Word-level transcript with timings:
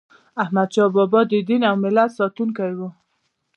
احمدشاه 0.43 0.89
بابا 0.95 1.21
د 1.31 1.33
دین 1.47 1.61
او 1.69 1.75
ملت 1.83 2.09
ساتونکی 2.19 2.71
و. 2.77 2.81